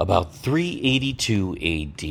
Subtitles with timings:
[0.00, 2.04] About 382 AD,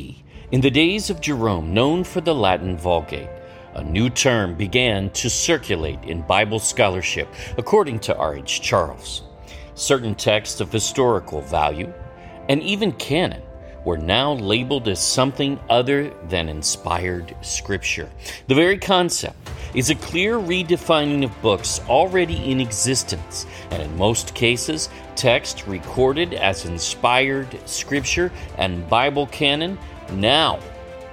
[0.52, 3.32] in the days of Jerome, known for the Latin Vulgate,
[3.74, 8.62] a new term began to circulate in Bible scholarship, according to R.H.
[8.62, 9.24] Charles.
[9.74, 11.92] Certain texts of historical value,
[12.48, 13.42] and even canon,
[13.86, 18.12] were now labeled as something other than inspired scripture.
[18.46, 24.34] The very concept is a clear redefining of books already in existence, and in most
[24.34, 29.78] cases, text recorded as inspired scripture and Bible canon
[30.14, 30.60] now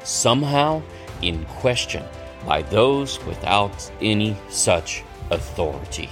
[0.05, 0.83] somehow
[1.23, 2.05] in question
[2.47, 6.09] by those without any such authority.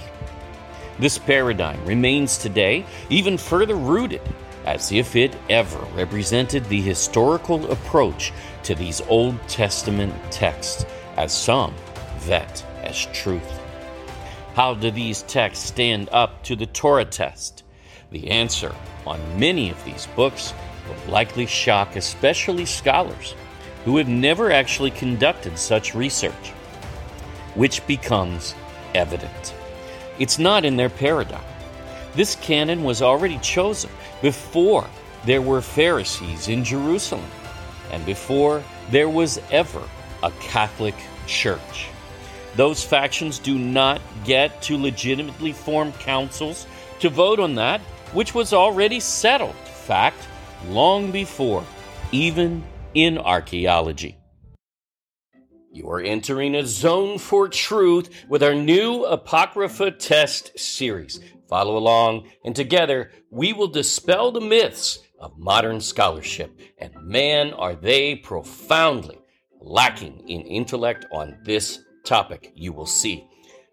[0.99, 4.21] This paradigm remains today even further rooted
[4.65, 8.33] as if it ever represented the historical approach
[8.63, 10.85] to these Old Testament texts,
[11.17, 11.73] as some
[12.25, 13.59] vet as truth.
[14.55, 17.63] How do these texts stand up to the Torah test?
[18.11, 18.73] The answer
[19.05, 20.53] on many of these books
[20.87, 23.35] will likely shock especially scholars
[23.83, 26.49] who have never actually conducted such research,
[27.53, 28.55] which becomes
[28.93, 29.53] evident.
[30.17, 31.43] It's not in their paradigm.
[32.13, 34.87] This canon was already chosen before
[35.25, 37.29] there were Pharisees in Jerusalem
[37.91, 39.83] and before there was ever
[40.23, 40.95] a Catholic
[41.27, 41.89] Church.
[42.55, 46.65] Those factions do not get to legitimately form councils
[46.99, 47.81] to vote on that,
[48.13, 50.27] which was already settled, fact,
[50.69, 51.65] long before,
[52.11, 54.17] even in archaeology.
[55.71, 61.19] You are entering a zone for truth with our new Apocrypha Test series.
[61.49, 66.57] Follow along, and together we will dispel the myths of modern scholarship.
[66.77, 69.19] And man, are they profoundly
[69.59, 73.27] lacking in intellect on this topic, you will see.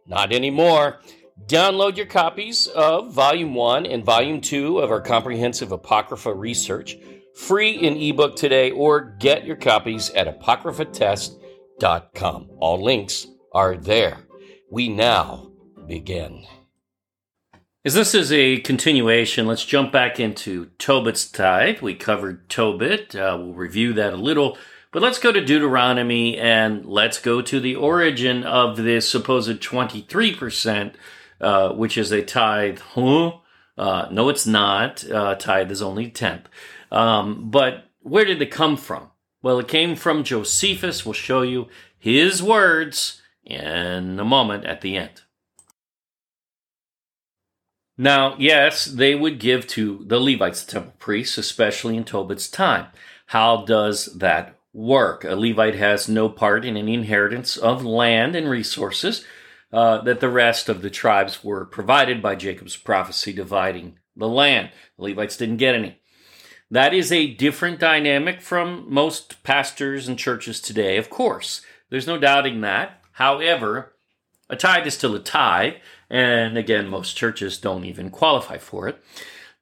[0.07, 1.01] Not anymore.
[1.47, 6.97] Download your copies of Volume 1 and Volume 2 of our comprehensive Apocrypha research
[7.35, 12.51] free in ebook today, or get your copies at apocryphatest.com.
[12.59, 14.19] All links are there.
[14.71, 15.51] We now
[15.87, 16.45] begin.
[17.85, 21.81] As this is a continuation, let's jump back into Tobit's tithe.
[21.81, 23.17] We covered Tobit.
[23.17, 24.57] Uh, we'll review that a little.
[24.93, 30.95] But let's go to Deuteronomy and let's go to the origin of this supposed 23%,
[31.41, 32.79] uh, which is a tithe.
[32.79, 33.33] Huh?
[33.79, 35.11] Uh, no, it's not.
[35.11, 36.47] Uh, tithe is only tenth.
[36.91, 39.09] Um, but where did it come from?
[39.43, 41.07] Well, it came from Josephus.
[41.07, 45.23] We'll show you his words in a moment at the end.
[47.97, 52.89] Now, yes, they would give to the Levites, the temple priests, especially in Tobit's time.
[53.27, 55.25] How does that work?
[55.25, 59.25] A Levite has no part in any inheritance of land and resources
[59.73, 64.71] uh, that the rest of the tribes were provided by Jacob's prophecy dividing the land.
[64.97, 65.99] The Levites didn't get any.
[66.71, 71.61] That is a different dynamic from most pastors and churches today, of course.
[71.91, 73.03] There's no doubting that.
[73.13, 73.95] However,
[74.49, 75.75] a tithe is still a tithe,
[76.09, 79.03] and again, most churches don't even qualify for it.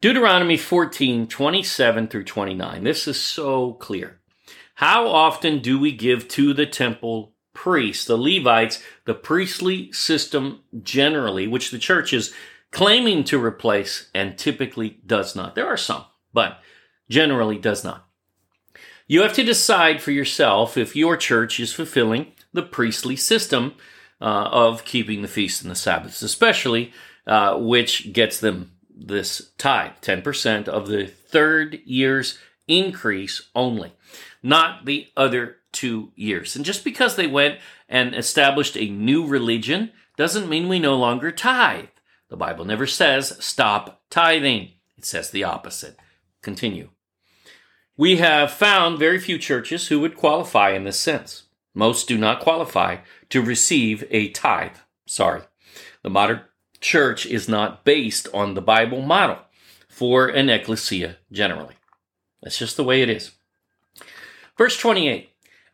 [0.00, 2.84] Deuteronomy 14, 27 through 29.
[2.84, 4.19] This is so clear.
[4.80, 11.46] How often do we give to the temple priests, the Levites, the priestly system generally,
[11.46, 12.32] which the church is
[12.70, 15.54] claiming to replace and typically does not?
[15.54, 16.62] There are some, but
[17.10, 18.08] generally does not.
[19.06, 23.74] You have to decide for yourself if your church is fulfilling the priestly system
[24.18, 26.90] uh, of keeping the feasts and the Sabbaths, especially
[27.26, 32.38] uh, which gets them this tithe 10% of the third year's
[32.70, 33.92] increase only,
[34.42, 36.56] not the other two years.
[36.56, 37.58] And just because they went
[37.88, 41.86] and established a new religion doesn't mean we no longer tithe.
[42.28, 45.96] The Bible never says stop tithing, it says the opposite.
[46.42, 46.90] Continue.
[47.96, 51.44] We have found very few churches who would qualify in this sense.
[51.74, 52.98] Most do not qualify
[53.28, 54.76] to receive a tithe.
[55.06, 55.42] Sorry.
[56.02, 56.40] The modern
[56.80, 59.38] church is not based on the Bible model
[59.88, 61.74] for an ecclesia generally.
[62.42, 63.32] That's just the way it is.
[64.56, 65.30] Verse 28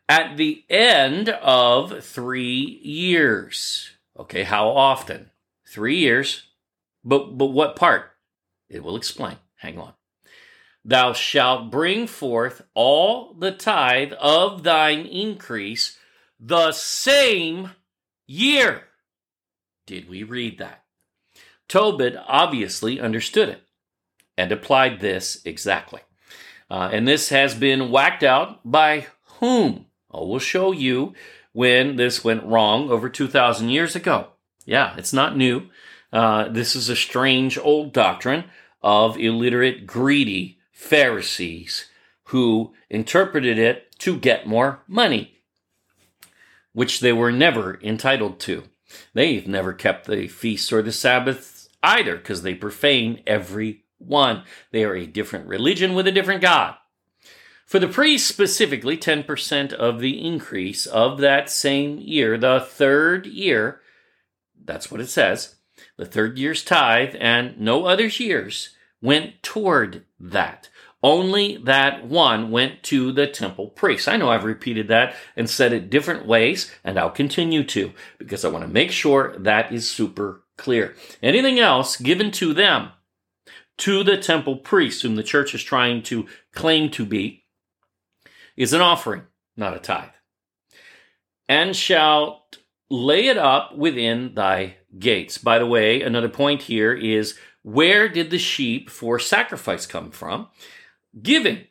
[0.09, 3.91] At the end of three years.
[4.17, 5.31] Okay, how often?
[5.67, 6.47] Three years.
[7.03, 8.11] But, but what part?
[8.69, 9.37] It will explain.
[9.55, 9.93] Hang on.
[10.83, 15.97] Thou shalt bring forth all the tithe of thine increase
[16.39, 17.71] the same
[18.25, 18.83] year.
[19.85, 20.83] Did we read that?
[21.67, 23.63] Tobit obviously understood it
[24.37, 26.01] and applied this exactly.
[26.69, 29.07] Uh, and this has been whacked out by
[29.39, 29.85] whom?
[30.11, 31.13] Oh, we'll show you
[31.53, 34.27] when this went wrong over 2,000 years ago.
[34.65, 35.69] Yeah, it's not new.
[36.11, 38.45] Uh, this is a strange old doctrine
[38.81, 41.89] of illiterate, greedy Pharisees
[42.25, 45.39] who interpreted it to get more money,
[46.73, 48.63] which they were never entitled to.
[49.13, 54.43] They've never kept the feasts or the Sabbaths either because they profane every one.
[54.71, 56.75] They are a different religion with a different God.
[57.65, 63.81] For the priests specifically, 10% of the increase of that same year, the third year,
[64.63, 65.55] that's what it says,
[65.97, 68.69] the third year's tithe and no other years
[69.01, 70.69] went toward that.
[71.03, 74.07] Only that one went to the temple priest.
[74.07, 78.43] I know I've repeated that and said it different ways, and I'll continue to because
[78.43, 80.95] I want to make sure that is super clear.
[81.21, 82.89] Anything else given to them,
[83.77, 87.43] to the temple priest, whom the church is trying to claim to be,
[88.55, 89.23] is an offering,
[89.55, 90.09] not a tithe.
[91.47, 92.57] And shalt
[92.89, 95.37] lay it up within thy gates.
[95.37, 100.47] By the way, another point here is where did the sheep for sacrifice come from?
[101.21, 101.67] Giving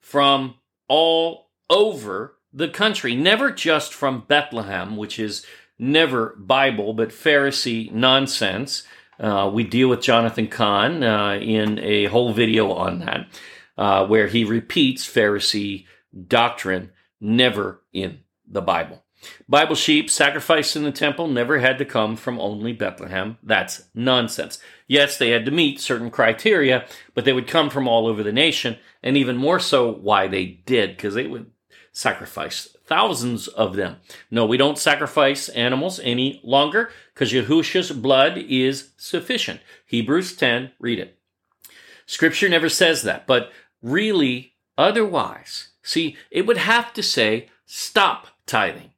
[0.00, 0.54] from
[0.88, 5.44] all over the country, never just from Bethlehem, which is
[5.78, 8.84] never Bible, but Pharisee nonsense.
[9.20, 13.28] Uh, we deal with Jonathan Cahn uh, in a whole video on that,
[13.76, 15.84] uh, where he repeats Pharisee
[16.26, 16.90] doctrine,
[17.20, 19.04] never in the Bible.
[19.46, 23.36] Bible sheep sacrificed in the temple never had to come from only Bethlehem.
[23.42, 24.58] That's nonsense.
[24.88, 28.32] Yes, they had to meet certain criteria, but they would come from all over the
[28.32, 31.50] nation, and even more so why they did, because they would
[31.92, 33.96] sacrifice thousands of them.
[34.30, 39.60] No, we don't sacrifice animals any longer because Yahusha's blood is sufficient.
[39.86, 41.18] Hebrews 10, read it.
[42.06, 43.52] Scripture never says that, but
[43.82, 48.90] really, otherwise, see, it would have to say, stop tithing.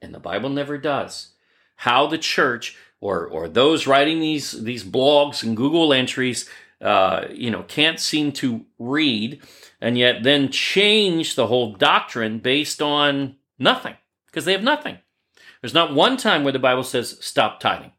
[0.00, 1.34] And the Bible never does.
[1.76, 6.48] How the church or, or those writing these, these blogs and Google entries,
[6.82, 9.40] uh, you know, can't seem to read
[9.80, 13.94] and yet then change the whole doctrine based on nothing
[14.26, 14.98] because they have nothing.
[15.60, 17.92] There's not one time where the Bible says stop tithing.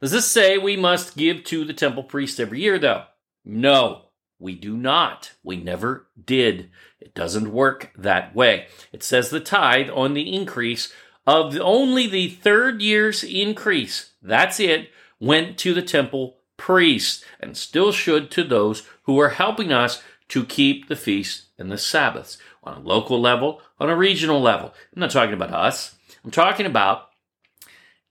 [0.00, 3.04] Does this say we must give to the temple priest every year, though?
[3.44, 4.06] No,
[4.38, 5.32] we do not.
[5.42, 6.70] We never did.
[7.00, 8.66] It doesn't work that way.
[8.92, 10.92] It says the tithe on the increase
[11.26, 17.92] of only the third year's increase, that's it, went to the temple priest and still
[17.92, 22.76] should to those who are helping us to keep the feasts and the Sabbaths on
[22.76, 24.74] a local level, on a regional level.
[24.94, 25.94] I'm not talking about us.
[26.24, 27.08] I'm talking about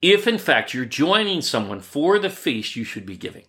[0.01, 3.43] if, in fact, you're joining someone for the feast, you should be giving.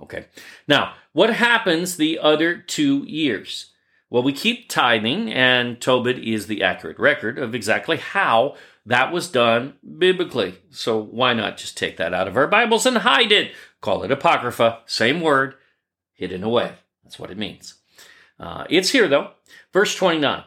[0.00, 0.26] Okay.
[0.66, 3.72] Now, what happens the other two years?
[4.08, 8.56] Well, we keep tithing, and Tobit is the accurate record of exactly how
[8.86, 10.54] that was done biblically.
[10.70, 13.52] So why not just take that out of our Bibles and hide it?
[13.80, 15.54] Call it Apocrypha, same word,
[16.12, 16.74] hidden away.
[17.02, 17.74] That's what it means.
[18.38, 19.32] Uh, it's here, though.
[19.72, 20.44] Verse 29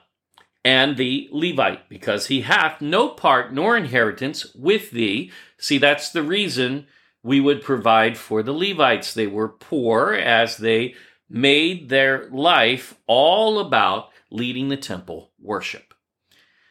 [0.63, 5.31] And the Levite, because he hath no part nor inheritance with thee.
[5.57, 6.87] See, that's the reason
[7.23, 9.13] we would provide for the Levites.
[9.13, 10.95] They were poor as they
[11.29, 15.93] made their life all about leading the temple worship.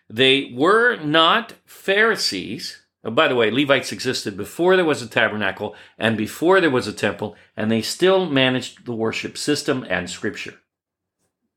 [0.08, 2.81] They were not Pharisees.
[3.04, 6.92] By the way, Levites existed before there was a tabernacle and before there was a
[6.92, 10.60] temple, and they still managed the worship system and scripture.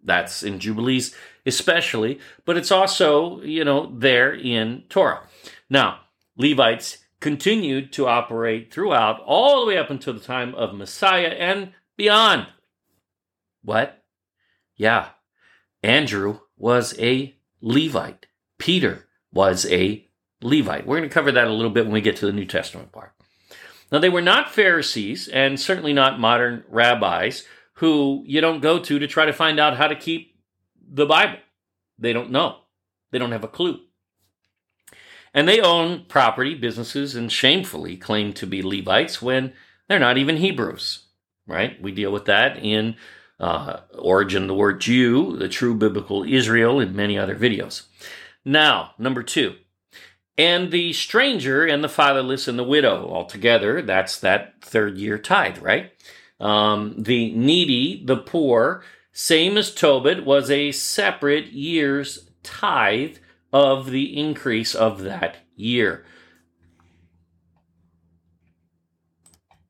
[0.04, 1.16] That's in Jubilees
[1.46, 5.28] especially, but it's also, you know, there in Torah.
[5.70, 6.00] Now,
[6.36, 11.74] Levites continued to operate throughout all the way up until the time of Messiah and
[11.98, 12.48] beyond.
[13.64, 14.04] What?
[14.76, 15.10] Yeah,
[15.82, 18.28] Andrew was a Levite.
[18.58, 20.08] Peter was a
[20.42, 20.86] Levite.
[20.86, 22.92] We're going to cover that a little bit when we get to the New Testament
[22.92, 23.14] part.
[23.92, 27.44] Now, they were not Pharisees and certainly not modern rabbis
[27.76, 30.36] who you don't go to to try to find out how to keep
[30.88, 31.40] the Bible.
[31.98, 32.60] They don't know,
[33.12, 33.80] they don't have a clue.
[35.34, 39.54] And they own property, businesses, and shamefully claim to be Levites when
[39.88, 41.08] they're not even Hebrews,
[41.46, 41.82] right?
[41.82, 42.96] We deal with that in
[43.38, 47.84] uh, Origin, the word Jew, the true biblical Israel, in many other videos.
[48.46, 49.56] Now, number two,
[50.38, 55.60] and the stranger and the fatherless and the widow altogether, that's that third year tithe,
[55.60, 55.92] right?
[56.40, 63.18] Um, the needy, the poor, same as Tobit, was a separate year's tithe
[63.54, 66.06] of the increase of that year.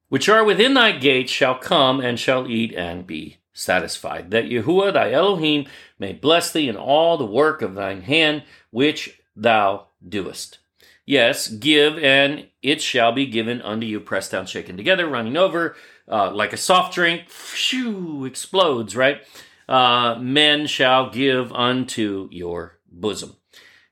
[0.10, 4.94] Which are within thy gates shall come and shall eat and be satisfied, that Yahuwah
[4.94, 5.68] thy Elohim
[6.00, 10.60] may bless thee in all the work of thine hand which thou doest.
[11.06, 15.76] Yes, give, and it shall be given unto you, pressed down, shaken together, running over,
[16.10, 19.22] uh, like a soft drink, shoo, explodes, right?
[19.70, 23.36] Uh, men shall give unto your bosom.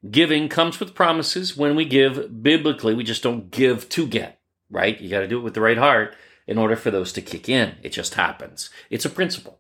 [0.10, 1.56] Giving comes with promises.
[1.56, 5.00] When we give biblically, we just don't give to get, right?
[5.00, 7.48] You got to do it with the right heart in order for those to kick
[7.48, 7.76] in.
[7.84, 8.70] It just happens.
[8.90, 9.60] It's a principle.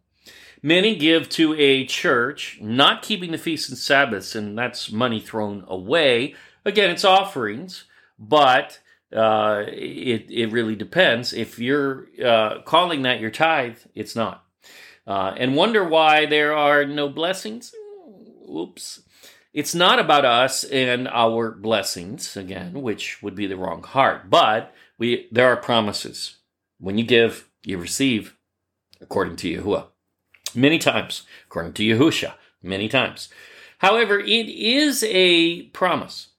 [0.65, 5.65] Many give to a church, not keeping the feasts and Sabbaths, and that's money thrown
[5.67, 6.35] away.
[6.63, 7.83] Again, it's offerings,
[8.17, 8.79] but
[9.13, 11.33] uh, it, it really depends.
[11.33, 14.45] If you're uh, calling that your tithe, it's not.
[15.05, 17.75] Uh, and wonder why there are no blessings?
[18.49, 19.01] Oops.
[19.53, 24.73] It's not about us and our blessings, again, which would be the wrong heart, but
[24.97, 26.37] we there are promises.
[26.79, 28.35] When you give, you receive,
[29.01, 29.87] according to Yahuwah.
[30.55, 33.29] Many times, according to Yahusha, many times.
[33.79, 36.29] However, it is a promise.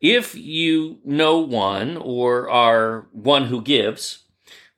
[0.00, 4.24] If you know one or are one who gives,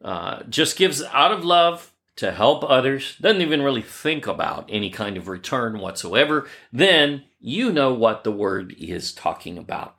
[0.02, 4.90] uh, just gives out of love to help others, doesn't even really think about any
[4.90, 9.96] kind of return whatsoever, then you know what the word is talking about.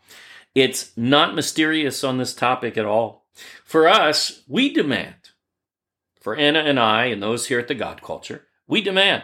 [0.54, 3.26] It's not mysterious on this topic at all.
[3.64, 5.16] For us, we demand,
[6.22, 9.24] for Anna and I and those here at the God Culture, we demand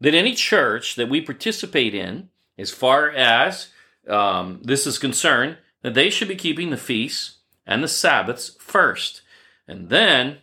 [0.00, 3.68] that any church that we participate in, as far as
[4.08, 9.22] um, this is concerned, that they should be keeping the feasts and the Sabbaths first.
[9.68, 10.38] And then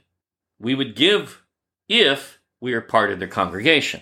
[0.60, 1.44] we would give
[1.88, 4.02] if we are part of their congregation.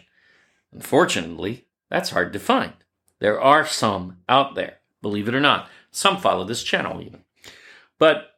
[0.72, 2.74] Unfortunately, that's hard to find.
[3.20, 5.70] There are some out there, believe it or not.
[5.92, 7.24] Some follow this channel even.
[7.98, 8.32] But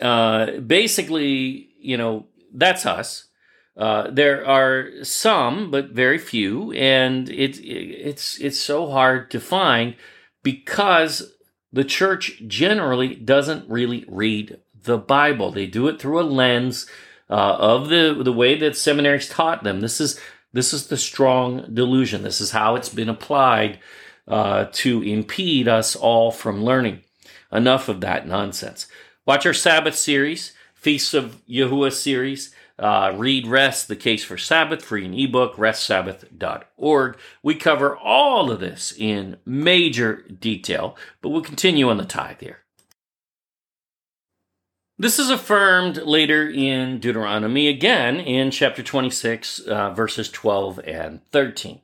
[0.00, 3.28] uh, basically, you know, that's us.
[3.76, 9.96] Uh, there are some, but very few, and it, it's it's so hard to find
[10.42, 11.32] because
[11.72, 15.50] the church generally doesn't really read the Bible.
[15.50, 16.86] They do it through a lens
[17.30, 19.80] uh, of the the way that seminaries taught them.
[19.80, 20.20] This is
[20.52, 22.22] this is the strong delusion.
[22.22, 23.78] This is how it's been applied
[24.28, 27.00] uh, to impede us all from learning.
[27.50, 28.86] Enough of that nonsense.
[29.26, 32.54] Watch our Sabbath series, Feasts of Yahuwah series.
[32.78, 37.16] Uh, read Rest, the case for Sabbath, free an ebook, restsabbath.org.
[37.42, 42.58] We cover all of this in major detail, but we'll continue on the tithe here.
[44.98, 51.80] This is affirmed later in Deuteronomy, again in chapter 26, uh, verses 12 and 13.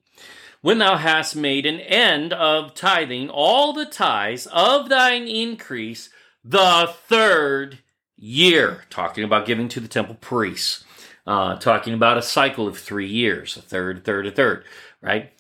[0.61, 6.11] When thou hast made an end of tithing all the tithes of thine increase
[6.45, 7.79] the third
[8.19, 10.85] year, talking about giving to the temple priests,
[11.27, 14.65] uh, talking about a cycle of three years, a third, a third, a third,
[15.01, 15.33] right?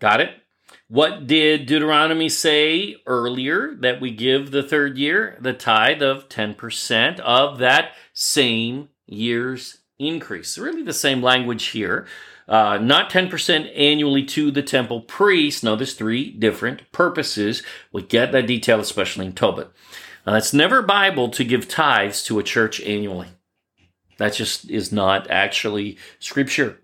[0.00, 0.30] Got it?
[0.88, 5.38] What did Deuteronomy say earlier that we give the third year?
[5.40, 10.58] The tithe of 10% of that same year's increase.
[10.58, 12.06] Really the same language here.
[12.48, 15.64] Uh, not 10% annually to the temple priest.
[15.64, 17.62] No, there's three different purposes.
[17.92, 19.70] We get that detail, especially in Tobit.
[20.26, 23.28] Now, it's never Bible to give tithes to a church annually.
[24.18, 26.78] That just is not actually scripture.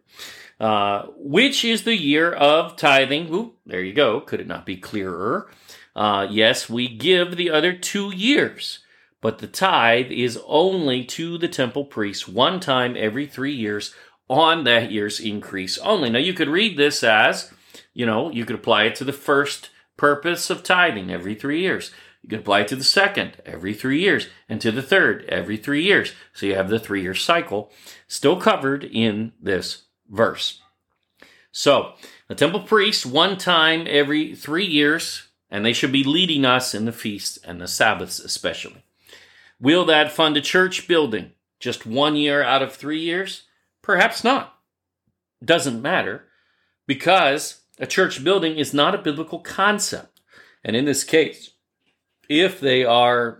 [0.59, 3.33] Uh, which is the year of tithing?
[3.33, 4.21] Ooh, there you go.
[4.21, 5.49] Could it not be clearer?
[5.95, 8.80] Uh, yes, we give the other two years,
[9.21, 13.95] but the tithe is only to the temple priest one time every three years
[14.28, 16.11] on that year's increase only.
[16.11, 17.52] Now, you could read this as,
[17.95, 21.92] you know, you could apply it to the first purpose of tithing every three years.
[22.22, 25.56] You can apply it to the second every three years and to the third every
[25.56, 26.12] three years.
[26.32, 27.70] So you have the three year cycle
[28.06, 30.60] still covered in this verse.
[31.52, 31.94] So
[32.28, 36.84] the temple priests, one time every three years, and they should be leading us in
[36.84, 38.84] the feasts and the Sabbaths especially.
[39.60, 43.44] Will that fund a church building just one year out of three years?
[43.82, 44.54] Perhaps not.
[45.44, 46.25] Doesn't matter
[46.87, 50.20] because a church building is not a biblical concept.
[50.62, 51.50] And in this case,
[52.28, 53.38] if they are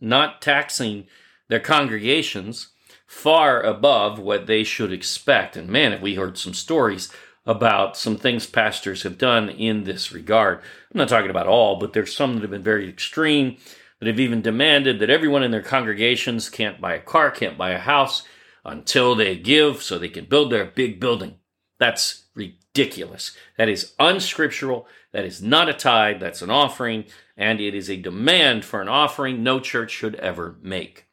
[0.00, 1.06] not taxing
[1.48, 2.68] their congregations
[3.06, 5.56] far above what they should expect.
[5.56, 7.10] And man, have we heard some stories
[7.48, 10.58] about some things pastors have done in this regard.
[10.58, 13.56] I'm not talking about all, but there's some that have been very extreme,
[13.98, 17.70] that have even demanded that everyone in their congregations can't buy a car, can't buy
[17.70, 18.22] a house
[18.66, 21.36] until they give so they can build their big building.
[21.78, 23.34] That's ridiculous.
[23.56, 24.86] That is unscriptural.
[25.12, 26.20] That is not a tithe.
[26.20, 27.06] That's an offering
[27.38, 31.06] and it is a demand for an offering no church should ever make.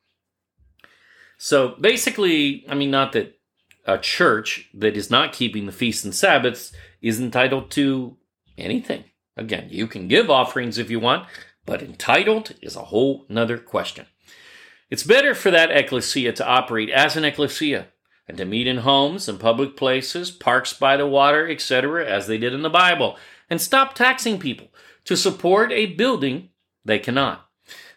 [1.38, 3.39] So basically, I mean, not that
[3.86, 8.17] a church that is not keeping the feasts and Sabbaths is entitled to
[8.58, 9.03] anything.
[9.38, 11.27] Again, you can give offerings if you want,
[11.65, 14.08] but entitled is a whole nother question.
[14.89, 17.88] It's better for that ecclesia to operate as an ecclesia
[18.27, 22.39] and to meet in homes and public places, parks by the water, etc., as they
[22.39, 23.17] did in the Bible,
[23.50, 24.70] and stop taxing people
[25.05, 26.50] to support a building
[26.83, 27.47] they cannot.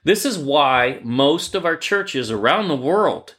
[0.05, 3.35] This is why most of our churches around the world,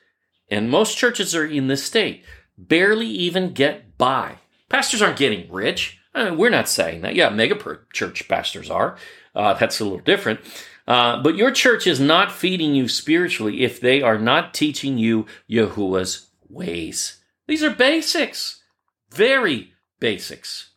[0.49, 2.23] and most churches are in this state,
[2.57, 4.35] barely even get by.
[4.69, 5.99] Pastors aren't getting rich.
[6.13, 7.15] I mean, we're not saying that.
[7.15, 7.57] Yeah, mega
[7.93, 8.97] church pastors are.
[9.33, 10.41] Uh, that's a little different.
[10.87, 15.25] Uh, but your church is not feeding you spiritually if they are not teaching you
[15.47, 17.21] Yahuwah's ways.
[17.47, 18.63] These are basics,
[19.11, 20.68] very basics.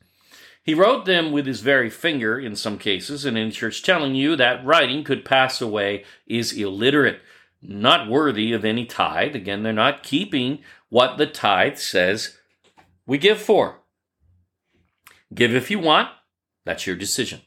[0.65, 4.37] He wrote them with his very finger in some cases, and in church telling you
[4.37, 7.21] that writing could pass away is illiterate,
[7.61, 9.35] not worthy of any tithe.
[9.35, 12.39] Again, they're not keeping what the tithe says
[13.07, 13.81] we give for.
[15.35, 16.11] Give if you want,
[16.65, 17.41] that's your decision.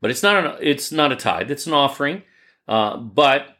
[0.00, 2.22] But it's not, an, it's not a tithe, it's an offering.
[2.68, 3.58] Uh, but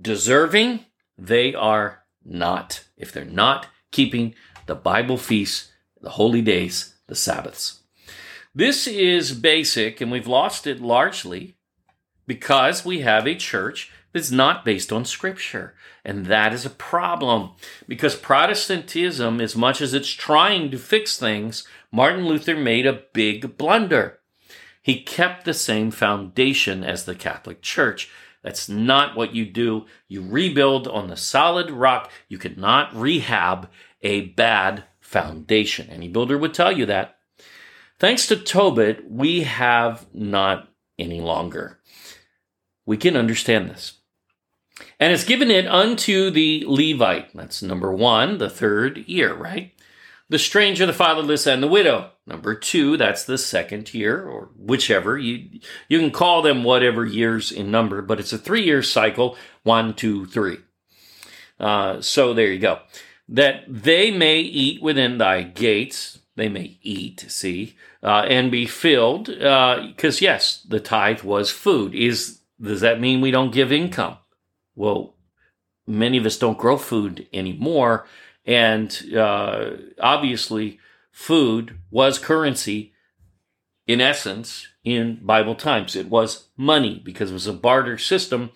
[0.00, 0.86] deserving,
[1.18, 2.84] they are not.
[2.96, 4.34] If they're not keeping
[4.66, 7.81] the Bible feasts, the holy days, the Sabbaths.
[8.54, 11.56] This is basic, and we've lost it largely
[12.26, 15.74] because we have a church that's not based on Scripture.
[16.04, 17.52] And that is a problem
[17.88, 23.56] because Protestantism, as much as it's trying to fix things, Martin Luther made a big
[23.56, 24.18] blunder.
[24.82, 28.10] He kept the same foundation as the Catholic Church.
[28.42, 29.86] That's not what you do.
[30.08, 32.10] You rebuild on the solid rock.
[32.28, 33.70] You cannot rehab
[34.02, 35.88] a bad foundation.
[35.88, 37.16] Any builder would tell you that.
[38.02, 40.68] Thanks to Tobit, we have not
[40.98, 41.78] any longer.
[42.84, 44.00] We can understand this.
[44.98, 47.32] And it's given it unto the Levite.
[47.32, 49.72] That's number one, the third year, right?
[50.28, 52.10] The stranger, the fatherless, and the widow.
[52.26, 55.16] Number two, that's the second year, or whichever.
[55.16, 59.36] You, you can call them whatever years in number, but it's a three year cycle
[59.62, 60.58] one, two, three.
[61.60, 62.80] Uh, so there you go.
[63.28, 69.26] That they may eat within thy gates, they may eat, see, uh, and be filled,
[69.26, 71.94] because uh, yes, the tithe was food.
[71.94, 74.18] Is does that mean we don't give income?
[74.74, 75.14] Well,
[75.86, 78.06] many of us don't grow food anymore.
[78.44, 80.78] And uh, obviously,
[81.10, 82.92] food was currency
[83.86, 85.96] in essence in Bible times.
[85.96, 88.50] It was money because it was a barter system.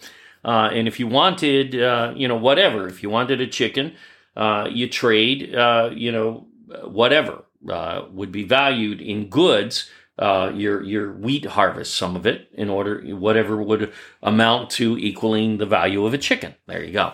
[0.44, 3.92] Uh, and if you wanted, uh, you know, whatever, if you wanted a chicken,
[4.36, 6.46] uh, you trade, uh, you know,
[6.84, 12.48] whatever uh, would be valued in goods uh, your your wheat harvest, some of it,
[12.54, 16.54] in order whatever would amount to equaling the value of a chicken.
[16.66, 17.12] There you go.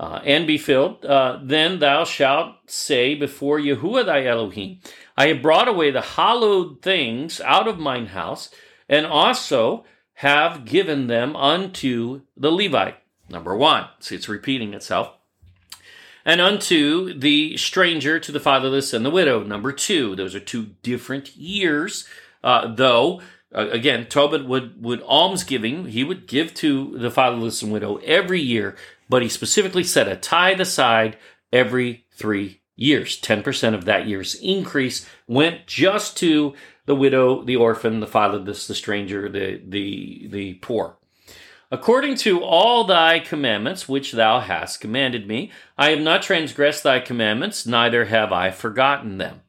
[0.00, 1.04] Uh, and be filled.
[1.04, 4.80] Uh, then thou shalt say before Yahuwah thy Elohim,
[5.16, 8.50] I have brought away the hallowed things out of mine house,
[8.88, 9.84] and also
[10.14, 12.96] have given them unto the Levite.
[13.28, 13.86] Number one.
[14.00, 15.12] See, it's repeating itself
[16.24, 19.42] and unto the stranger, to the fatherless, and the widow.
[19.42, 22.08] Number two, those are two different years,
[22.42, 23.20] uh, though.
[23.54, 25.86] Uh, again, Tobit would would almsgiving.
[25.86, 28.76] He would give to the fatherless and widow every year,
[29.08, 31.16] but he specifically set a tithe aside
[31.52, 33.16] every three years.
[33.16, 36.54] Ten percent of that year's increase went just to
[36.86, 40.96] the widow, the orphan, the fatherless, the stranger, the the the poor.
[41.74, 47.00] According to all thy commandments which thou hast commanded me, I have not transgressed thy
[47.00, 49.40] commandments, neither have I forgotten them.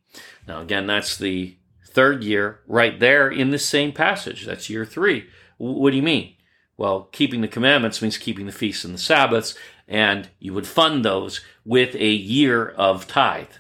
[0.48, 4.44] Now, again, that's the third year right there in the same passage.
[4.44, 5.28] That's year three.
[5.58, 6.34] What do you mean?
[6.78, 9.54] Well, keeping the commandments means keeping the feasts and the Sabbaths,
[9.88, 13.54] and you would fund those with a year of tithe.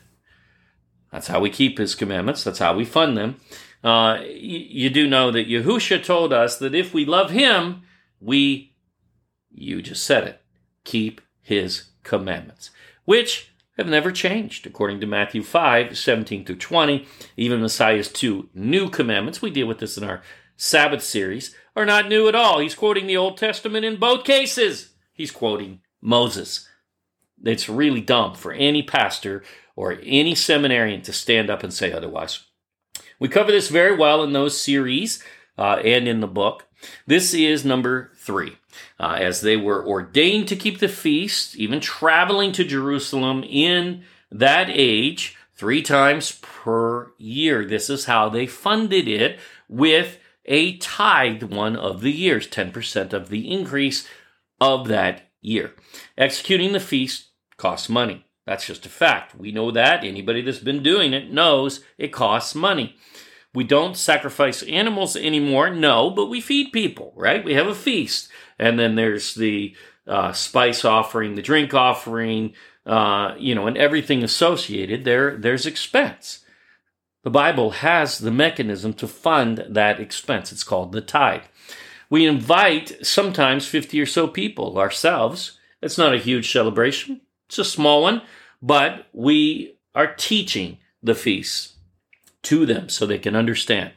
[1.12, 2.44] That's how we keep his commandments.
[2.44, 3.36] That's how we fund them.
[3.84, 7.84] Uh, you, you do know that Yahusha told us that if we love him,
[8.20, 8.76] we,
[9.52, 10.42] you just said it,
[10.84, 12.72] keep his commandments,
[13.06, 17.06] which have never changed, according to Matthew 5 17 through 20.
[17.36, 20.22] Even Messiah's two new commandments, we deal with this in our
[20.56, 22.60] Sabbath series, are not new at all.
[22.60, 24.94] He's quoting the Old Testament in both cases.
[25.12, 26.68] He's quoting Moses.
[27.44, 29.44] It's really dumb for any pastor
[29.76, 32.44] or any seminarian to stand up and say otherwise.
[33.20, 35.22] We cover this very well in those series
[35.58, 36.68] uh, and in the book.
[37.08, 38.58] This is number three.
[39.00, 44.68] Uh, as they were ordained to keep the feast, even traveling to Jerusalem in that
[44.70, 47.66] age three times per year.
[47.66, 49.40] This is how they funded it
[49.70, 54.08] with a tithe one of the years, 10% of the increase
[54.60, 55.74] of that year.
[56.18, 58.26] Executing the feast costs money.
[58.46, 59.36] That's just a fact.
[59.36, 60.04] We know that.
[60.04, 62.96] Anybody that's been doing it knows it costs money.
[63.56, 67.44] We don't sacrifice animals anymore, no, but we feed people, right?
[67.44, 68.30] We have a feast.
[68.60, 72.54] And then there's the uh, spice offering, the drink offering,
[72.86, 76.44] uh, you know, and everything associated, there there's expense.
[77.24, 80.52] The Bible has the mechanism to fund that expense.
[80.52, 81.42] It's called the tithe.
[82.10, 85.58] We invite sometimes 50 or so people ourselves.
[85.82, 88.22] It's not a huge celebration, it's a small one,
[88.62, 91.75] but we are teaching the feasts
[92.46, 93.92] to them so they can understand.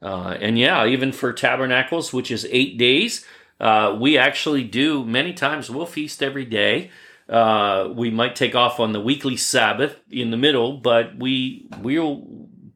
[0.00, 3.24] Uh, and yeah, even for tabernacles, which is eight days,
[3.60, 6.90] uh, we actually do many times, we'll feast every day.
[7.28, 12.26] Uh, we might take off on the weekly Sabbath in the middle, but we we'll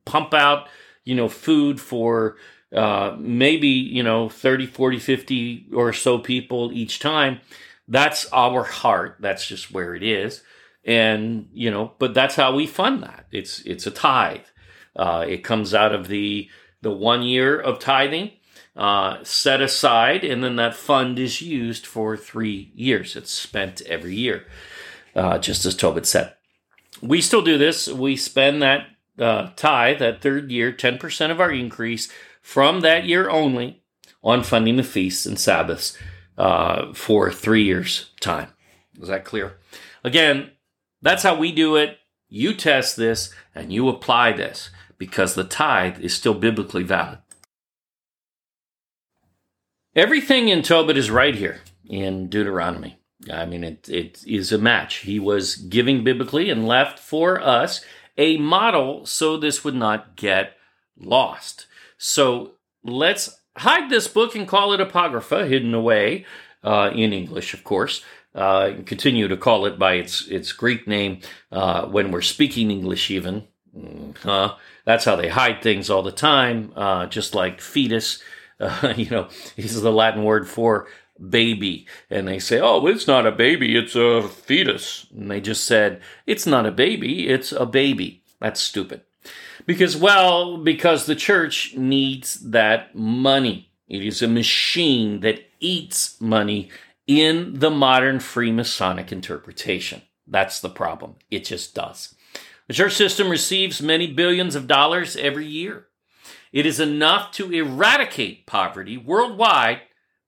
[0.04, 0.68] pump out
[1.04, 2.36] you know food for
[2.74, 7.40] uh, maybe you know 30 40 50 or so people each time.
[7.88, 9.16] That's our heart.
[9.20, 10.42] That's just where it is.
[10.84, 13.26] And you know but that's how we fund that.
[13.32, 14.46] It's it's a tithe
[14.96, 16.48] uh, it comes out of the
[16.82, 18.30] the one year of tithing
[18.76, 23.16] uh, set aside, and then that fund is used for three years.
[23.16, 24.44] It's spent every year,
[25.14, 26.34] uh, just as Tobit said.
[27.00, 27.88] We still do this.
[27.88, 28.86] We spend that
[29.18, 32.10] uh, tithe, that third year, 10% of our increase
[32.42, 33.82] from that year only
[34.22, 35.96] on funding the feasts and Sabbaths
[36.36, 38.48] uh, for three years' time.
[39.00, 39.56] Is that clear?
[40.04, 40.50] Again,
[41.00, 41.98] that's how we do it.
[42.28, 47.18] You test this and you apply this because the tithe is still biblically valid.
[49.94, 52.98] Everything in Tobit is right here in Deuteronomy.
[53.32, 54.96] I mean, it, it is a match.
[54.96, 57.82] He was giving biblically and left for us
[58.18, 60.56] a model so this would not get
[60.98, 61.66] lost.
[61.98, 62.52] So
[62.84, 66.26] let's hide this book and call it Apocrypha, hidden away
[66.62, 68.04] uh, in English, of course.
[68.34, 73.10] Uh, continue to call it by its its Greek name uh, when we're speaking English,
[73.10, 73.48] even.
[74.24, 78.22] Uh, that's how they hide things all the time, uh, just like fetus.
[78.58, 80.86] Uh, you know, this is the Latin word for
[81.28, 81.86] baby.
[82.08, 85.06] And they say, oh, it's not a baby, it's a fetus.
[85.14, 88.22] And they just said, it's not a baby, it's a baby.
[88.40, 89.02] That's stupid.
[89.66, 93.70] Because, well, because the church needs that money.
[93.88, 96.70] It is a machine that eats money
[97.06, 100.02] in the modern Freemasonic interpretation.
[100.26, 101.16] That's the problem.
[101.30, 102.14] It just does.
[102.68, 105.86] The church system receives many billions of dollars every year.
[106.52, 109.82] It is enough to eradicate poverty worldwide,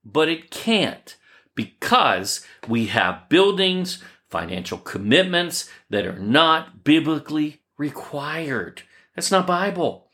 [0.04, 1.16] but it can't
[1.54, 8.82] because we have buildings, financial commitments that are not biblically required.
[9.16, 10.08] That's not Bible.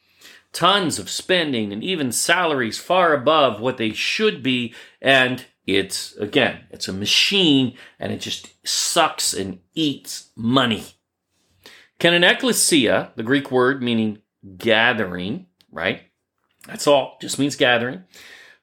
[0.52, 4.72] Tons of spending and even salaries far above what they should be.
[5.02, 10.84] And it's, again, it's a machine and it just sucks and eats money.
[12.04, 14.18] Can an ecclesia, the Greek word meaning
[14.58, 16.02] gathering, right?
[16.66, 17.16] That's all.
[17.18, 18.04] Just means gathering.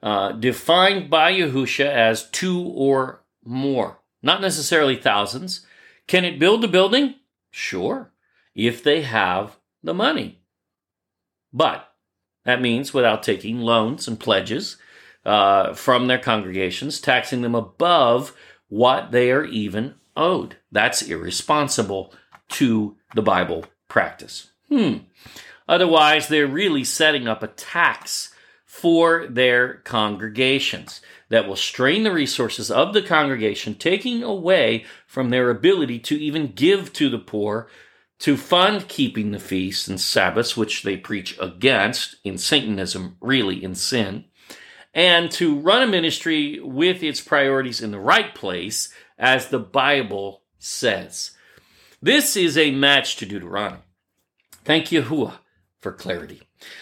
[0.04, 5.66] Uh, defined by Yahusha as two or more, not necessarily thousands.
[6.06, 7.16] Can it build a building?
[7.50, 8.14] Sure,
[8.54, 10.44] if they have the money.
[11.52, 11.92] But
[12.46, 14.78] that means without taking loans and pledges
[15.26, 18.36] uh, from their congregations, taxing them above
[18.68, 20.58] what they are even owed.
[20.72, 22.14] That's irresponsible
[22.52, 24.52] to the Bible practice.
[24.70, 24.98] Hmm.
[25.68, 28.34] Otherwise, they're really setting up a tax
[28.66, 35.50] for their congregations that will strain the resources of the congregation, taking away from their
[35.50, 37.68] ability to even give to the poor,
[38.20, 43.76] to fund keeping the feasts and Sabbaths, which they preach against in Satanism, really in
[43.76, 44.26] sin,
[44.94, 50.44] and to run a ministry with its priorities in the right place, as the Bible
[50.60, 51.32] says.
[52.04, 53.84] This is a match to Deuteronomy.
[54.66, 55.36] Thank Yahuwah
[55.78, 56.42] for clarity.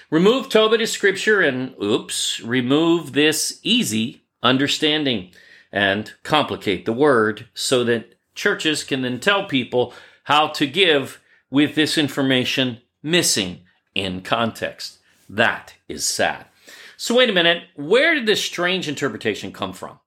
[0.09, 5.31] Remove Tobit as scripture and, oops, remove this easy understanding
[5.73, 11.75] and complicate the word so that churches can then tell people how to give with
[11.75, 13.59] this information missing
[13.93, 14.99] in context.
[15.27, 16.45] That is sad.
[16.95, 19.99] So, wait a minute, where did this strange interpretation come from?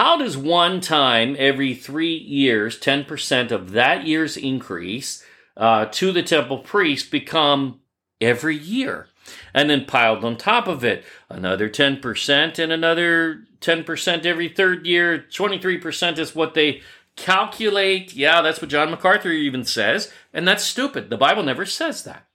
[0.00, 5.22] How does one time every three years, 10% of that year's increase
[5.58, 7.80] uh, to the temple priest become
[8.18, 9.08] every year.
[9.52, 15.18] And then piled on top of it, another 10% and another 10% every third year.
[15.30, 16.80] 23% is what they
[17.16, 18.14] calculate.
[18.14, 20.10] Yeah, that's what John MacArthur even says.
[20.32, 21.10] And that's stupid.
[21.10, 22.26] The Bible never says that.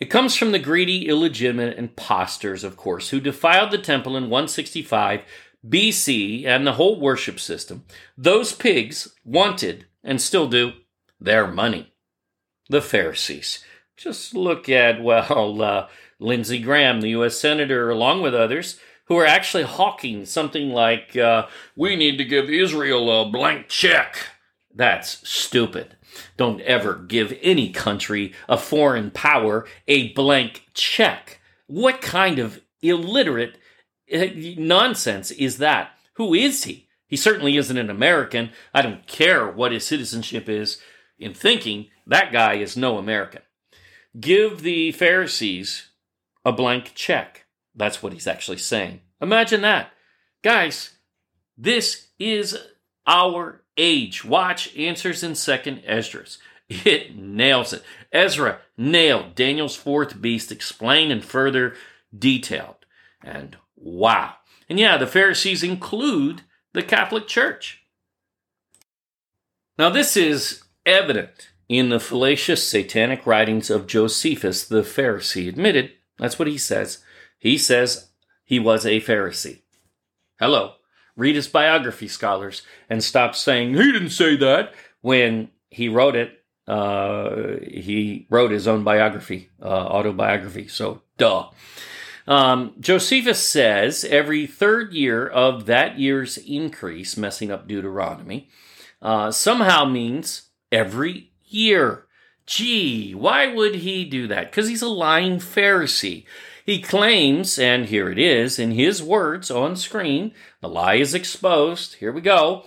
[0.00, 5.22] It comes from the greedy, illegitimate impostors, of course, who defiled the temple in 165
[5.66, 7.84] BC and the whole worship system.
[8.16, 10.72] Those pigs wanted, and still do,
[11.20, 11.92] their money.
[12.68, 13.64] The Pharisees.
[13.96, 17.38] Just look at, well, uh, Lindsey Graham, the U.S.
[17.38, 21.46] Senator, along with others, who are actually hawking something like, uh,
[21.76, 24.16] we need to give Israel a blank check.
[24.74, 25.96] That's stupid.
[26.36, 31.40] Don't ever give any country, a foreign power, a blank check.
[31.66, 33.58] What kind of illiterate
[34.12, 35.92] nonsense is that?
[36.14, 36.88] Who is he?
[37.06, 38.50] He certainly isn't an American.
[38.72, 40.80] I don't care what his citizenship is
[41.18, 41.88] in thinking.
[42.06, 43.42] That guy is no American.
[44.18, 45.88] Give the Pharisees
[46.44, 47.44] a blank check.
[47.74, 49.00] That's what he's actually saying.
[49.20, 49.92] Imagine that.
[50.42, 50.96] Guys,
[51.56, 52.58] this is
[53.06, 54.24] our age.
[54.24, 56.38] Watch Answers in Second Esdras.
[56.68, 57.82] It nails it.
[58.10, 61.74] Ezra nailed Daniel's fourth beast, explained and further
[62.16, 62.76] detailed.
[63.22, 64.34] And wow.
[64.68, 66.42] And yeah, the Pharisees include
[66.72, 67.84] the Catholic Church.
[69.78, 75.48] Now, this is evident in the fallacious satanic writings of Josephus the Pharisee.
[75.48, 77.02] Admitted, that's what he says.
[77.38, 78.10] He says
[78.44, 79.62] he was a Pharisee.
[80.38, 80.74] Hello.
[81.16, 86.38] Read his biography, scholars, and stop saying he didn't say that when he wrote it.
[86.66, 90.68] Uh, he wrote his own biography, uh, autobiography.
[90.68, 91.48] So, duh.
[92.26, 98.48] Um, Josephus says every third year of that year's increase, messing up Deuteronomy,
[99.00, 102.06] uh, somehow means every year.
[102.46, 104.50] Gee, why would he do that?
[104.50, 106.24] Because he's a lying Pharisee.
[106.64, 111.94] He claims, and here it is in his words on screen, the lie is exposed.
[111.96, 112.64] Here we go.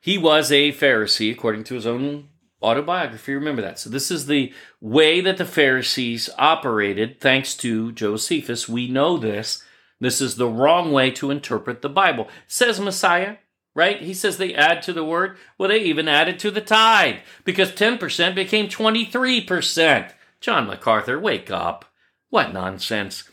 [0.00, 2.28] He was a Pharisee, according to his own
[2.62, 3.34] autobiography.
[3.34, 3.78] Remember that.
[3.78, 8.68] So, this is the way that the Pharisees operated, thanks to Josephus.
[8.68, 9.62] We know this.
[10.00, 12.28] This is the wrong way to interpret the Bible.
[12.46, 13.36] Says Messiah,
[13.74, 14.00] right?
[14.00, 15.36] He says they add to the word.
[15.56, 20.12] Well, they even added to the tithe because 10% became 23%.
[20.40, 21.84] John MacArthur, wake up.
[22.30, 23.24] What nonsense.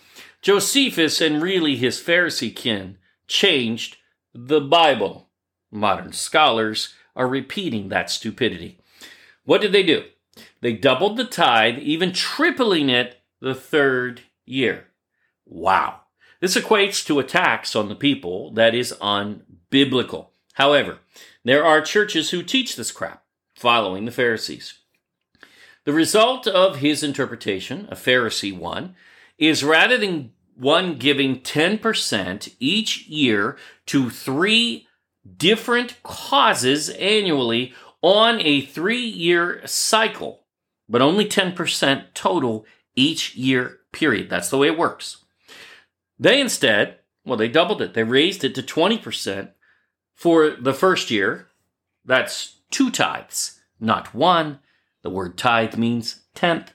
[0.42, 3.98] Josephus and really his Pharisee kin changed
[4.34, 5.30] the Bible.
[5.72, 8.80] Modern scholars are repeating that stupidity.
[9.46, 10.04] What did they do?
[10.62, 14.88] They doubled the tithe, even tripling it the third year.
[15.46, 16.02] Wow.
[16.42, 20.28] This equates to a tax on the people that is unbiblical.
[20.54, 21.00] However,
[21.44, 23.24] there are churches who teach this crap,
[23.56, 24.80] following the Pharisees.
[25.86, 28.96] The result of his interpretation, a Pharisee one,
[29.38, 34.88] is rather than one giving 10% each year to three
[35.38, 37.74] different causes annually
[38.06, 40.44] on a three year cycle,
[40.88, 42.64] but only 10% total
[42.96, 44.30] each year period.
[44.30, 45.24] That's the way it works.
[46.20, 47.96] They instead, well, they doubled it.
[47.96, 49.50] They raised it to 20%
[50.14, 51.48] for the first year.
[52.06, 54.60] That's two tithes, not one,
[55.02, 56.74] the word tithe means tenth,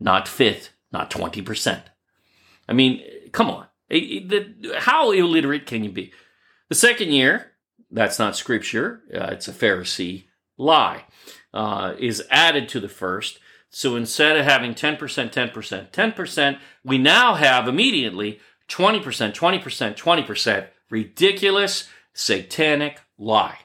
[0.00, 1.82] not fifth, not 20%.
[2.68, 3.66] I mean, come on.
[4.76, 6.12] How illiterate can you be?
[6.68, 7.52] The second year,
[7.90, 10.24] that's not scripture, uh, it's a Pharisee
[10.58, 11.04] lie,
[11.54, 13.38] uh, is added to the first.
[13.70, 20.66] So instead of having 10%, 10%, 10%, we now have immediately 20%, 20%, 20%.
[20.90, 23.58] Ridiculous, satanic lie.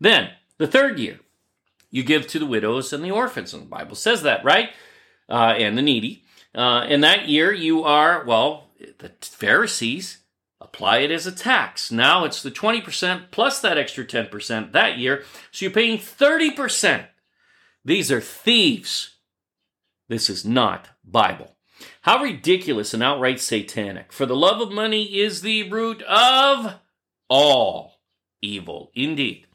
[0.00, 1.20] Then, the third year,
[1.90, 3.54] you give to the widows and the orphans.
[3.54, 4.70] And the Bible says that, right?
[5.28, 6.24] Uh, and the needy.
[6.54, 10.17] Uh, in that year, you are, well, the Pharisees
[10.60, 11.90] apply it as a tax.
[11.90, 15.24] Now it's the 20% plus that extra 10% that year.
[15.50, 17.06] So you're paying 30%.
[17.84, 19.16] These are thieves.
[20.08, 21.56] This is not Bible.
[22.02, 24.12] How ridiculous and outright satanic.
[24.12, 26.74] For the love of money is the root of
[27.28, 28.00] all
[28.42, 28.90] evil.
[28.94, 29.48] Indeed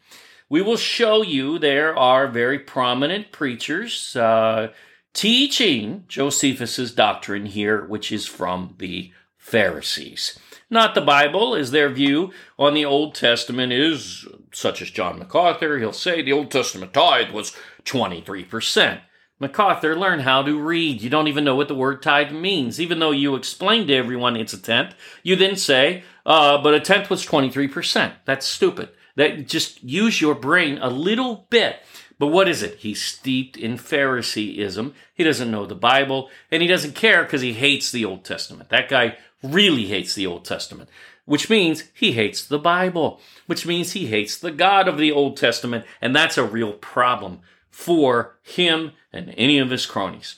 [0.54, 4.72] we will show you there are very prominent preachers uh,
[5.12, 10.38] teaching Josephus's doctrine here, which is from the Pharisees.
[10.74, 15.78] Not the Bible, as their view on the Old Testament is, such as John MacArthur,
[15.78, 17.56] he'll say the Old Testament tithe was
[17.86, 19.00] 23%.
[19.40, 21.04] MacArthur, learn how to read.
[21.04, 22.82] You don't even know what the word tithe means.
[22.82, 26.80] Even though you explain to everyone it's a tenth, you then say, uh, but a
[26.80, 28.14] tenth was 23%.
[28.26, 28.90] That's stupid.
[29.16, 31.76] That just use your brain a little bit.
[32.20, 32.80] But what is it?
[32.80, 34.94] He's steeped in Phariseeism.
[35.14, 38.70] He doesn't know the Bible, and he doesn't care because he hates the Old Testament.
[38.70, 40.90] That guy really hates the Old Testament,
[41.26, 45.38] which means he hates the Bible, which means he hates the God of the Old
[45.38, 50.36] Testament, and that's a real problem for him and any of his cronies.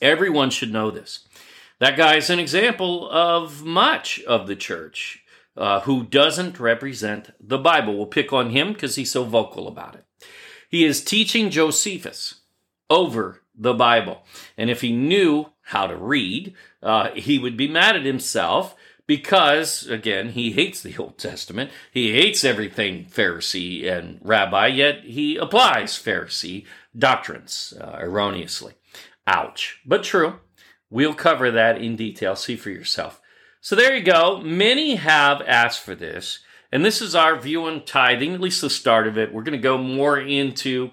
[0.00, 1.26] Everyone should know this.
[1.78, 5.22] That guy is an example of much of the church
[5.56, 7.96] uh, who doesn't represent the Bible.
[7.96, 10.04] We'll pick on him because he's so vocal about it.
[10.72, 12.36] He is teaching Josephus
[12.88, 14.22] over the Bible.
[14.56, 18.74] And if he knew how to read, uh, he would be mad at himself
[19.06, 21.70] because, again, he hates the Old Testament.
[21.92, 26.64] He hates everything Pharisee and rabbi, yet he applies Pharisee
[26.96, 28.72] doctrines uh, erroneously.
[29.26, 29.78] Ouch.
[29.84, 30.40] But true.
[30.88, 32.34] We'll cover that in detail.
[32.34, 33.20] See for yourself.
[33.60, 34.40] So there you go.
[34.40, 36.38] Many have asked for this.
[36.72, 39.32] And this is our view on tithing, at least the start of it.
[39.32, 40.90] We're going to go more into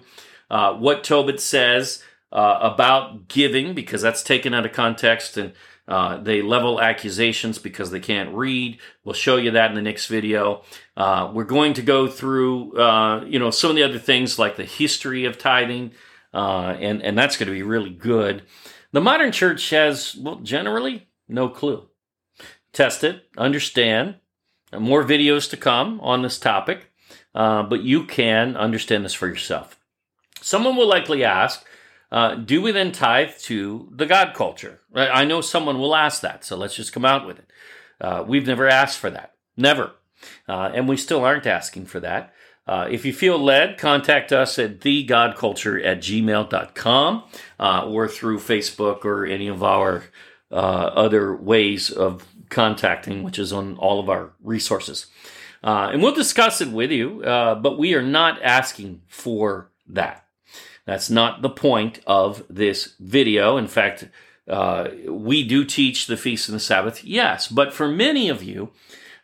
[0.50, 5.54] uh, what Tobit says uh, about giving, because that's taken out of context and
[5.88, 8.78] uh, they level accusations because they can't read.
[9.02, 10.62] We'll show you that in the next video.
[10.96, 14.54] Uh, we're going to go through, uh, you know, some of the other things like
[14.54, 15.90] the history of tithing,
[16.32, 18.44] uh, and and that's going to be really good.
[18.92, 21.88] The modern church has, well, generally no clue.
[22.72, 24.16] Test it, understand.
[24.76, 26.90] More videos to come on this topic,
[27.34, 29.78] uh, but you can understand this for yourself.
[30.40, 31.64] Someone will likely ask,
[32.12, 34.80] uh, do we then tithe to the God culture?
[34.94, 37.50] I know someone will ask that, so let's just come out with it.
[38.00, 39.34] Uh, we've never asked for that.
[39.56, 39.92] Never.
[40.48, 42.34] Uh, and we still aren't asking for that.
[42.66, 47.24] Uh, if you feel led, contact us at thegodculture at gmail.com
[47.58, 50.04] uh, or through Facebook or any of our
[50.52, 55.06] uh, other ways of contacting, which is on all of our resources.
[55.62, 60.26] and we'll discuss it with you, but we are not asking for that.
[60.86, 63.56] That's not the point of this video.
[63.56, 64.08] In fact,
[64.48, 68.70] uh, we do teach the feast and the Sabbath, yes, but for many of you,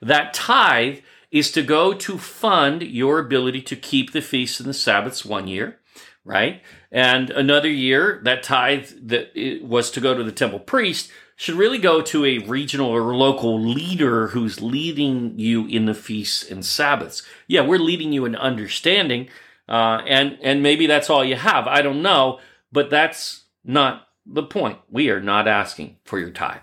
[0.01, 0.99] that tithe
[1.33, 5.49] is to go to fund your ability to keep the feasts and the Sabbaths one
[5.49, 5.79] year,
[6.25, 6.63] right?
[6.93, 11.79] And another year, that tithe that was to go to the temple priest should really
[11.79, 17.23] go to a regional or local leader who's leading you in the feasts and Sabbaths.
[17.47, 19.29] Yeah, we're leading you in understanding,
[19.69, 21.67] uh, and and maybe that's all you have.
[21.67, 22.41] I don't know,
[22.73, 24.79] but that's not the point.
[24.91, 26.63] We are not asking for your tithe.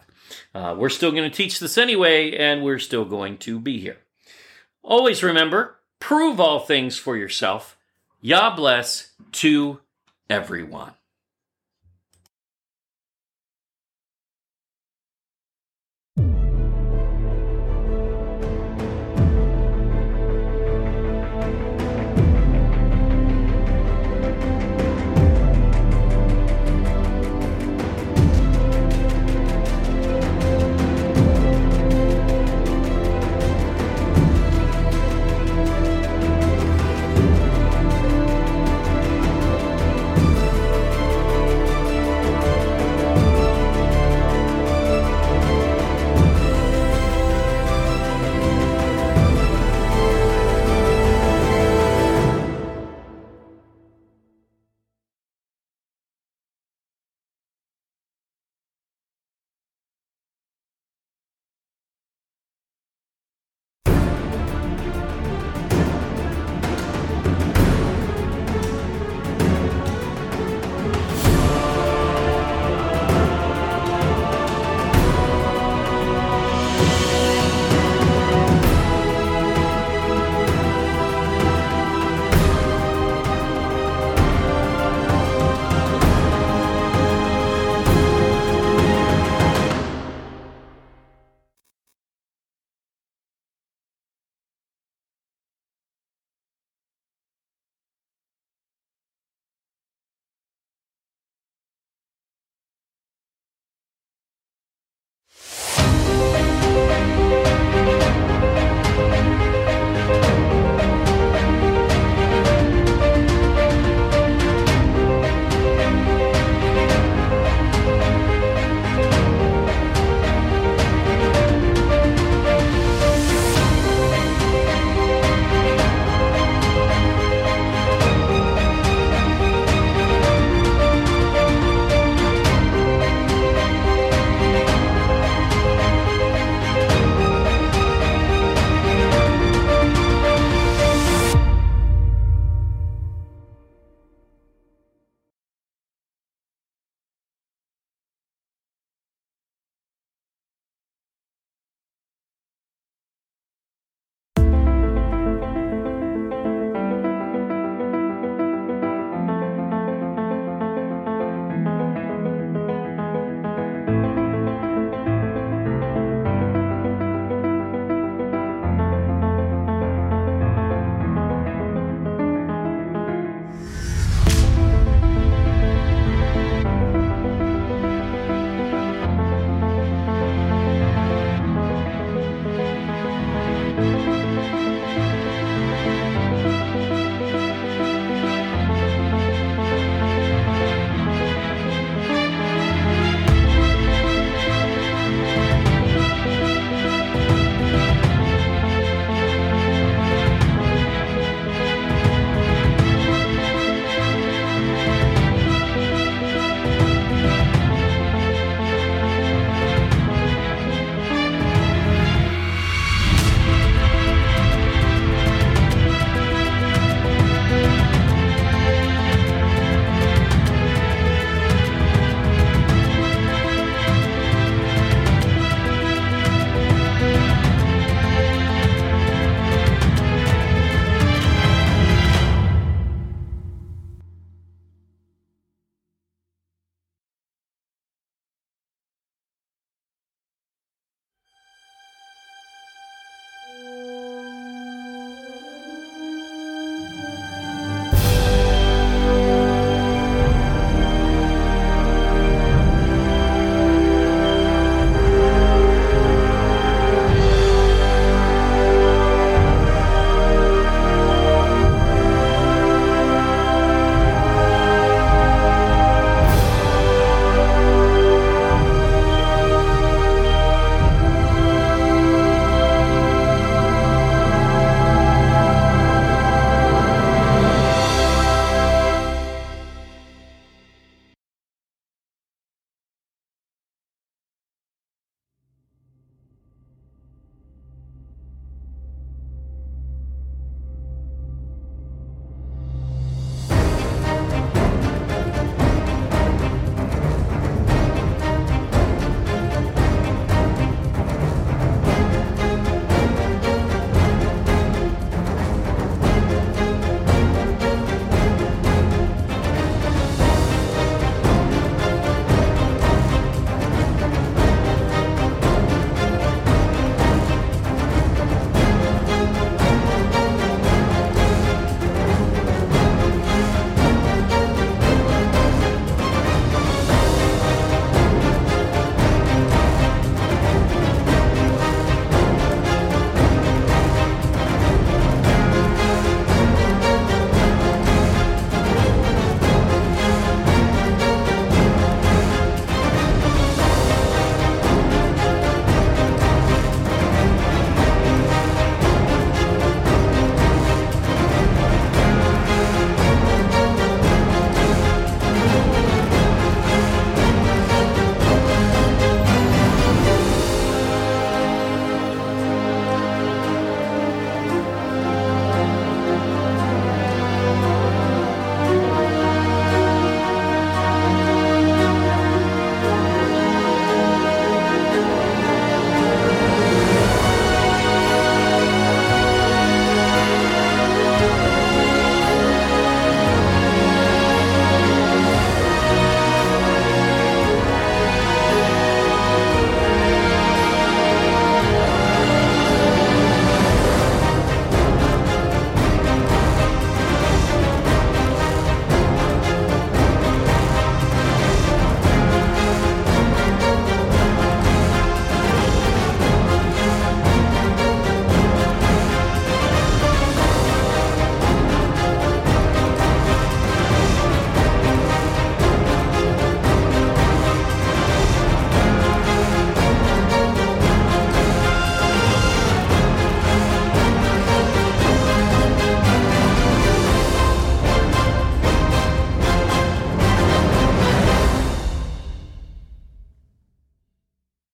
[0.55, 3.97] Uh, we're still going to teach this anyway, and we're still going to be here.
[4.81, 7.77] Always remember, prove all things for yourself.
[8.21, 9.81] Yah bless to
[10.29, 10.93] everyone.